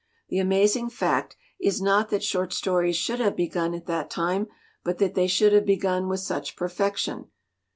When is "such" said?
6.21-6.55